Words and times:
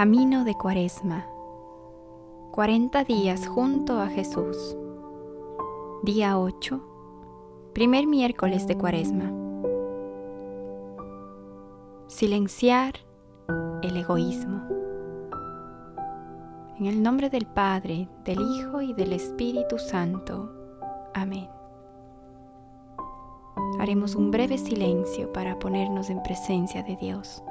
Camino 0.00 0.44
de 0.44 0.54
Cuaresma. 0.54 1.26
40 2.52 3.04
días 3.04 3.46
junto 3.46 4.00
a 4.00 4.06
Jesús. 4.06 4.74
Día 6.04 6.38
8. 6.38 6.80
Primer 7.74 8.06
miércoles 8.06 8.66
de 8.66 8.78
Cuaresma. 8.78 9.30
Silenciar 12.06 12.94
el 13.82 13.94
egoísmo. 13.94 14.62
En 16.78 16.86
el 16.86 17.02
nombre 17.02 17.28
del 17.28 17.44
Padre, 17.44 18.08
del 18.24 18.40
Hijo 18.40 18.80
y 18.80 18.94
del 18.94 19.12
Espíritu 19.12 19.78
Santo. 19.78 20.50
Amén. 21.12 21.50
Haremos 23.78 24.14
un 24.14 24.30
breve 24.30 24.56
silencio 24.56 25.30
para 25.30 25.58
ponernos 25.58 26.08
en 26.08 26.22
presencia 26.22 26.82
de 26.82 26.96
Dios 26.96 27.42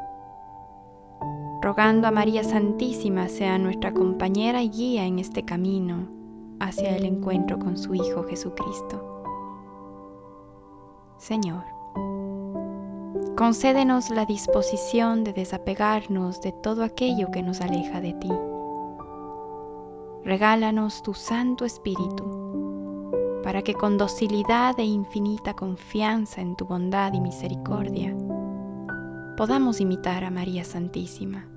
rogando 1.62 2.08
a 2.08 2.12
María 2.12 2.44
Santísima 2.44 3.28
sea 3.28 3.58
nuestra 3.58 3.94
compañera 3.94 4.62
y 4.64 4.70
guía 4.70 5.06
en 5.06 5.20
este 5.20 5.44
camino 5.44 6.08
hacia 6.60 6.96
el 6.96 7.06
encuentro 7.06 7.60
con 7.60 7.78
su 7.78 7.96
Hijo 7.96 8.24
Jesucristo. 8.24 9.06
Señor, 11.18 11.64
concédenos 13.36 14.10
la 14.10 14.26
disposición 14.26 15.24
de 15.24 15.34
desapegarnos 15.34 16.42
de 16.42 16.54
todo 16.54 16.84
aquello 16.84 17.30
que 17.32 17.44
nos 17.44 17.60
aleja 17.60 18.00
de 18.00 18.14
ti. 18.14 18.32
Regálanos 20.24 21.04
tu 21.04 21.14
Santo 21.14 21.66
Espíritu 21.66 22.40
para 23.44 23.62
que 23.62 23.74
con 23.74 23.98
docilidad 23.98 24.80
e 24.80 24.84
infinita 24.84 25.54
confianza 25.54 26.42
en 26.42 26.56
tu 26.56 26.66
bondad 26.66 27.14
y 27.14 27.22
misericordia 27.22 28.16
podamos 29.38 29.80
imitar 29.80 30.26
a 30.26 30.32
María 30.32 30.66
Santísima. 30.66 31.49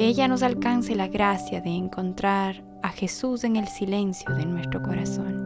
Que 0.00 0.08
ella 0.08 0.28
nos 0.28 0.42
alcance 0.42 0.94
la 0.94 1.08
gracia 1.08 1.60
de 1.60 1.68
encontrar 1.68 2.64
a 2.82 2.88
Jesús 2.88 3.44
en 3.44 3.56
el 3.56 3.68
silencio 3.68 4.34
de 4.34 4.46
nuestro 4.46 4.80
corazón. 4.82 5.44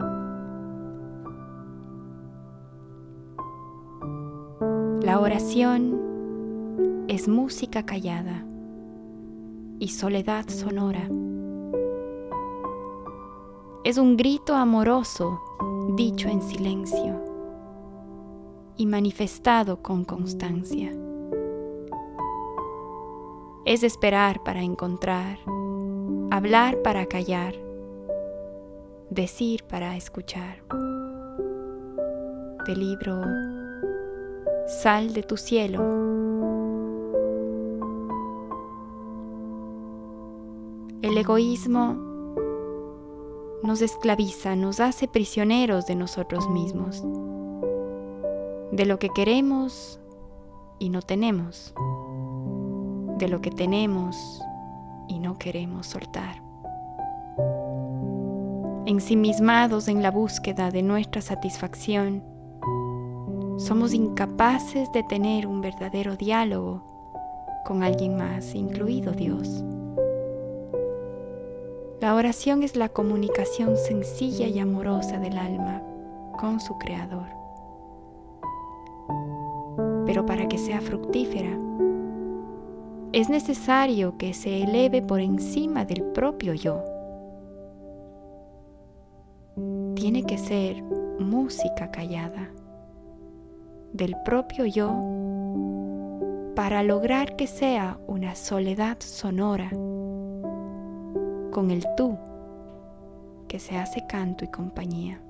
La 5.01 5.19
oración 5.19 7.03
es 7.09 7.27
música 7.27 7.85
callada 7.85 8.45
y 9.79 9.89
soledad 9.89 10.47
sonora. 10.47 11.09
Es 13.83 13.97
un 13.97 14.15
grito 14.15 14.55
amoroso 14.55 15.41
dicho 15.97 16.29
en 16.29 16.41
silencio 16.41 17.21
y 18.77 18.85
manifestado 18.85 19.81
con 19.81 20.05
constancia. 20.05 20.93
Es 23.65 23.81
esperar 23.81 24.43
para 24.43 24.61
encontrar, 24.61 25.39
hablar 26.29 26.81
para 26.83 27.07
callar, 27.07 27.55
decir 29.09 29.63
para 29.63 29.97
escuchar. 29.97 30.63
Del 32.67 32.79
libro 32.79 33.21
Sal 34.67 35.13
de 35.13 35.23
tu 35.23 35.35
cielo. 35.35 35.81
El 41.01 41.17
egoísmo 41.17 41.95
nos 43.63 43.81
esclaviza, 43.81 44.55
nos 44.55 44.79
hace 44.79 45.07
prisioneros 45.07 45.87
de 45.87 45.95
nosotros 45.95 46.49
mismos 46.49 47.03
de 48.71 48.85
lo 48.85 48.99
que 48.99 49.09
queremos 49.09 49.99
y 50.79 50.89
no 50.89 51.01
tenemos, 51.01 51.73
de 53.17 53.27
lo 53.27 53.41
que 53.41 53.51
tenemos 53.51 54.41
y 55.07 55.19
no 55.19 55.37
queremos 55.37 55.87
soltar. 55.87 56.41
Ensimismados 58.85 59.87
en 59.87 60.01
la 60.01 60.11
búsqueda 60.11 60.71
de 60.71 60.83
nuestra 60.83 61.21
satisfacción, 61.21 62.23
somos 63.57 63.93
incapaces 63.93 64.91
de 64.91 65.03
tener 65.03 65.47
un 65.47 65.61
verdadero 65.61 66.15
diálogo 66.15 66.83
con 67.65 67.83
alguien 67.83 68.15
más, 68.15 68.53
incluido 68.53 69.11
Dios. 69.13 69.63
La 72.01 72.13
oración 72.13 72.63
es 72.63 72.75
la 72.75 72.89
comunicación 72.89 73.77
sencilla 73.77 74.47
y 74.47 74.59
amorosa 74.59 75.17
del 75.17 75.37
alma 75.37 75.81
con 76.39 76.59
su 76.59 76.77
Creador 76.77 77.35
pero 80.05 80.25
para 80.25 80.47
que 80.47 80.57
sea 80.57 80.81
fructífera, 80.81 81.57
es 83.15 83.29
necesario 83.29 84.17
que 84.17 84.33
se 84.33 84.63
eleve 84.63 85.01
por 85.01 85.21
encima 85.21 85.85
del 85.85 86.03
propio 86.03 86.53
yo. 86.53 86.83
Tiene 89.95 90.25
que 90.25 90.37
ser 90.37 90.83
música 90.83 91.91
callada 91.91 92.51
del 93.93 94.17
propio 94.25 94.65
yo 94.65 94.93
para 96.57 96.83
lograr 96.83 97.37
que 97.37 97.47
sea 97.47 97.97
una 98.05 98.35
soledad 98.35 98.97
sonora 98.99 99.69
con 101.51 101.71
el 101.71 101.85
tú 101.95 102.17
que 103.47 103.59
se 103.59 103.77
hace 103.77 104.05
canto 104.09 104.43
y 104.43 104.49
compañía. 104.49 105.21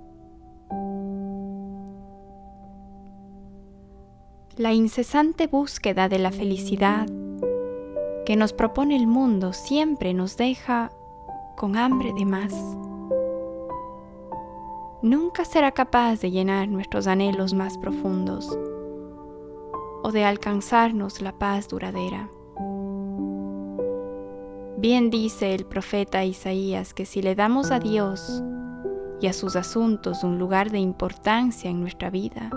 La 4.57 4.73
incesante 4.73 5.45
búsqueda 5.45 6.09
de 6.09 6.17
la 6.17 6.31
felicidad 6.31 7.05
que 8.25 8.35
nos 8.35 8.53
propone 8.53 8.95
el 8.95 9.05
mundo 9.05 9.53
siempre 9.53 10.13
nos 10.13 10.35
deja 10.35 10.91
con 11.55 11.77
hambre 11.77 12.11
de 12.13 12.25
más. 12.25 12.53
Nunca 15.03 15.45
será 15.45 15.71
capaz 15.71 16.19
de 16.21 16.31
llenar 16.31 16.67
nuestros 16.67 17.05
anhelos 17.05 17.53
más 17.53 17.77
profundos 17.77 18.57
o 20.03 20.11
de 20.11 20.25
alcanzarnos 20.25 21.21
la 21.21 21.33
paz 21.33 21.67
duradera. 21.67 22.29
Bien 24.77 25.09
dice 25.11 25.53
el 25.53 25.65
profeta 25.65 26.25
Isaías 26.25 26.93
que 26.93 27.05
si 27.05 27.21
le 27.21 27.35
damos 27.35 27.71
a 27.71 27.79
Dios 27.79 28.43
y 29.21 29.27
a 29.27 29.33
sus 29.33 29.55
asuntos 29.55 30.23
un 30.23 30.39
lugar 30.39 30.71
de 30.71 30.79
importancia 30.79 31.69
en 31.69 31.79
nuestra 31.79 32.09
vida, 32.09 32.49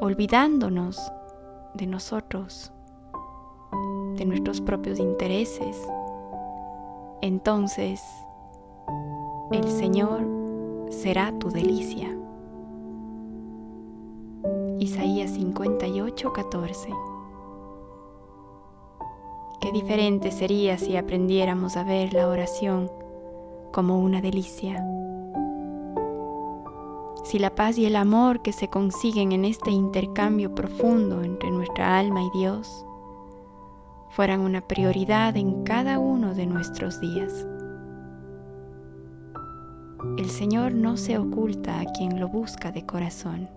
olvidándonos 0.00 1.00
de 1.74 1.86
nosotros, 1.86 2.72
nuestros 4.26 4.60
propios 4.60 4.98
intereses, 4.98 5.76
entonces 7.22 8.02
el 9.52 9.68
Señor 9.68 10.26
será 10.90 11.32
tu 11.38 11.50
delicia. 11.50 12.16
Isaías 14.78 15.30
58, 15.30 16.32
14. 16.32 16.88
Qué 19.60 19.72
diferente 19.72 20.30
sería 20.30 20.78
si 20.78 20.96
aprendiéramos 20.96 21.76
a 21.76 21.84
ver 21.84 22.12
la 22.12 22.28
oración 22.28 22.90
como 23.72 23.98
una 23.98 24.20
delicia 24.20 24.84
si 27.26 27.40
la 27.40 27.56
paz 27.56 27.76
y 27.76 27.86
el 27.86 27.96
amor 27.96 28.40
que 28.40 28.52
se 28.52 28.68
consiguen 28.68 29.32
en 29.32 29.44
este 29.44 29.72
intercambio 29.72 30.54
profundo 30.54 31.24
entre 31.24 31.50
nuestra 31.50 31.98
alma 31.98 32.22
y 32.22 32.30
Dios 32.38 32.86
fueran 34.10 34.40
una 34.40 34.60
prioridad 34.60 35.36
en 35.36 35.62
cada 35.64 35.98
uno 35.98 36.34
de 36.34 36.46
nuestros 36.46 37.00
días. 37.00 37.46
El 40.18 40.30
Señor 40.30 40.72
no 40.72 40.96
se 40.96 41.18
oculta 41.18 41.80
a 41.80 41.84
quien 41.92 42.20
lo 42.20 42.28
busca 42.28 42.72
de 42.72 42.86
corazón. 42.86 43.48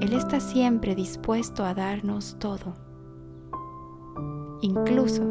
Él 0.00 0.12
está 0.12 0.40
siempre 0.40 0.94
dispuesto 0.94 1.64
a 1.64 1.74
darnos 1.74 2.36
todo, 2.38 2.74
incluso 4.60 5.22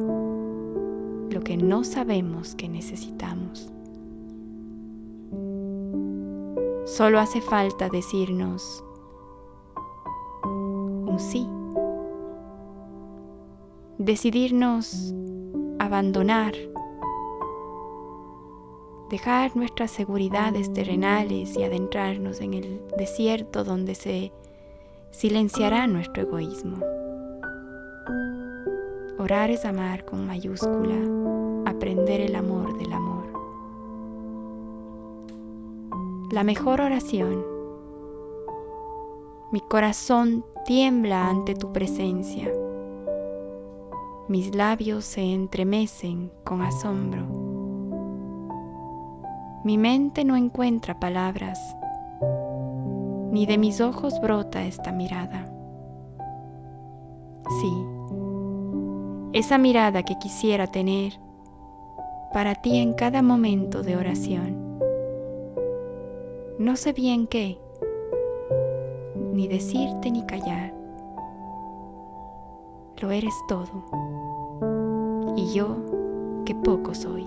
lo 1.29 1.41
que 1.41 1.57
no 1.57 1.83
sabemos 1.83 2.55
que 2.55 2.69
necesitamos. 2.69 3.71
Solo 6.85 7.19
hace 7.19 7.41
falta 7.41 7.89
decirnos 7.89 8.83
un 10.43 11.17
sí. 11.19 11.47
Decidirnos 13.99 15.13
abandonar, 15.77 16.53
dejar 19.09 19.55
nuestras 19.55 19.91
seguridades 19.91 20.73
terrenales 20.73 21.55
y 21.55 21.63
adentrarnos 21.63 22.41
en 22.41 22.55
el 22.55 22.81
desierto 22.97 23.63
donde 23.63 23.93
se 23.93 24.31
silenciará 25.11 25.85
nuestro 25.85 26.23
egoísmo. 26.23 26.77
Orar 29.19 29.51
es 29.51 29.65
amar 29.65 30.05
con 30.05 30.25
mayúscula, 30.25 30.95
aprender 31.69 32.21
el 32.21 32.35
amor 32.35 32.77
del 32.79 32.93
amor. 32.93 33.19
la 36.31 36.43
mejor 36.43 36.79
oración. 36.79 37.43
Mi 39.51 39.61
corazón 39.61 40.45
tiembla 40.65 41.27
ante 41.27 41.55
tu 41.55 41.73
presencia. 41.73 42.47
Mis 44.29 44.53
labios 44.53 45.05
se 45.05 45.21
entremecen 45.21 46.31
con 46.43 46.61
asombro. 46.61 47.23
Mi 49.63 49.79
mente 49.79 50.23
no 50.23 50.35
encuentra 50.35 50.99
palabras, 50.99 51.59
ni 53.31 53.47
de 53.47 53.57
mis 53.57 53.81
ojos 53.81 54.21
brota 54.21 54.63
esta 54.65 54.91
mirada. 54.91 55.51
Sí, 57.59 57.73
esa 59.33 59.57
mirada 59.57 60.03
que 60.03 60.19
quisiera 60.19 60.67
tener 60.67 61.13
para 62.31 62.53
ti 62.53 62.77
en 62.77 62.93
cada 62.93 63.23
momento 63.23 63.81
de 63.81 63.97
oración. 63.97 64.79
No 66.59 66.75
sé 66.75 66.93
bien 66.93 67.25
qué, 67.25 67.57
ni 69.33 69.47
decirte 69.47 70.11
ni 70.11 70.23
callar. 70.27 70.78
Lo 73.01 73.11
eres 73.11 73.33
todo, 73.47 73.85
y 75.37 75.53
yo 75.53 76.43
que 76.45 76.53
poco 76.53 76.93
soy. 76.93 77.25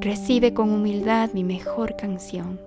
Recibe 0.00 0.52
con 0.52 0.70
humildad 0.70 1.30
mi 1.32 1.42
mejor 1.42 1.96
canción. 1.96 2.60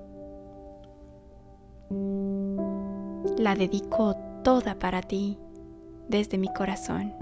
La 3.37 3.55
dedico 3.55 4.15
toda 4.43 4.73
para 4.79 5.01
ti 5.01 5.37
desde 6.07 6.37
mi 6.37 6.51
corazón. 6.53 7.13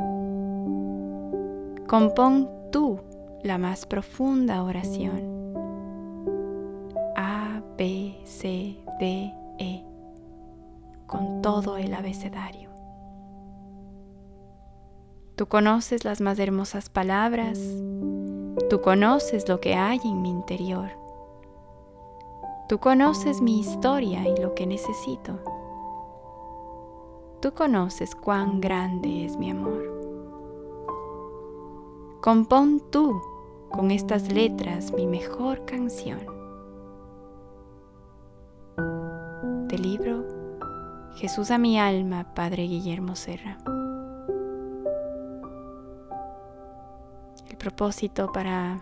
Compón 1.88 2.50
tú 2.72 3.02
la 3.44 3.58
más 3.58 3.86
profunda 3.86 4.64
oración. 4.64 5.54
A, 7.16 7.62
B, 7.78 8.16
C, 8.24 8.78
D, 9.00 9.34
E, 9.60 9.84
con 11.06 11.42
todo 11.42 11.78
el 11.78 11.94
abecedario. 11.94 12.67
Tú 15.38 15.46
conoces 15.46 16.04
las 16.04 16.20
más 16.20 16.40
hermosas 16.40 16.90
palabras, 16.90 17.60
tú 18.72 18.82
conoces 18.82 19.48
lo 19.48 19.62
que 19.62 19.76
hay 19.76 20.00
en 20.04 20.24
mi 20.24 20.32
interior, 20.32 20.90
tú 22.68 22.80
conoces 22.80 23.40
mi 23.40 23.60
historia 23.60 24.28
y 24.28 24.36
lo 24.42 24.56
que 24.56 24.66
necesito, 24.66 25.40
tú 27.40 27.54
conoces 27.54 28.16
cuán 28.16 28.60
grande 28.62 29.26
es 29.26 29.38
mi 29.38 29.52
amor. 29.52 29.84
Compón 32.20 32.82
tú 32.90 33.22
con 33.70 33.92
estas 33.92 34.32
letras 34.32 34.92
mi 34.92 35.06
mejor 35.06 35.66
canción. 35.66 36.20
Del 39.68 39.84
libro 39.84 40.26
Jesús 41.18 41.52
a 41.52 41.60
mi 41.60 41.80
alma, 41.80 42.34
Padre 42.34 42.64
Guillermo 42.64 43.16
Serra. 43.16 43.60
Propósito 47.68 48.32
para 48.32 48.80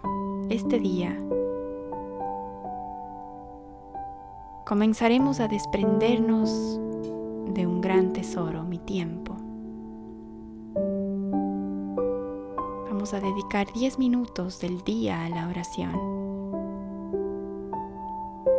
este 0.48 0.78
día. 0.78 1.18
Comenzaremos 4.68 5.40
a 5.40 5.48
desprendernos 5.48 6.80
de 7.48 7.66
un 7.66 7.82
gran 7.82 8.14
tesoro, 8.14 8.64
mi 8.64 8.78
tiempo. 8.78 9.36
a 13.14 13.20
dedicar 13.20 13.72
10 13.72 14.00
minutos 14.00 14.60
del 14.60 14.84
día 14.84 15.26
a 15.26 15.30
la 15.30 15.48
oración, 15.48 15.94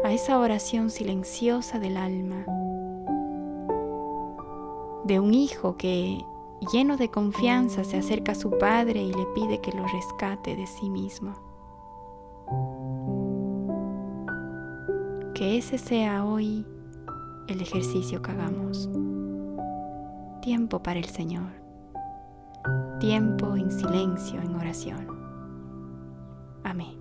a 0.05 0.13
esa 0.13 0.39
oración 0.39 0.89
silenciosa 0.89 1.81
del 1.81 1.97
alma, 1.97 2.45
de 5.05 5.19
un 5.19 5.35
hijo 5.35 5.77
que 5.77 6.25
lleno 6.73 6.97
de 6.97 7.11
confianza 7.11 7.85
se 7.85 7.99
acerca 7.99 8.33
a 8.33 8.37
su 8.37 8.51
padre 8.59 9.03
y 9.03 9.13
le 9.13 9.27
pide 9.35 9.61
que 9.61 9.73
lo 9.73 9.87
rescate 9.87 10.57
de 10.57 10.67
sí 10.67 10.91
mismo. 10.91 11.35
Que 15.35 15.59
ese 15.59 15.79
sea 15.79 16.25
hoy 16.25 16.67
el 17.49 17.61
ejercicio 17.61 18.23
que 18.23 18.31
hagamos. 18.31 18.89
Tiempo 20.43 20.83
para 20.83 20.99
el 20.99 21.07
Señor 21.07 21.67
tiempo 22.99 23.55
en 23.57 23.71
silencio, 23.71 24.41
en 24.41 24.55
oración. 24.55 25.07
Amén. 26.65 26.96